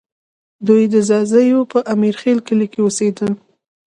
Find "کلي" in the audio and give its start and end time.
2.47-2.67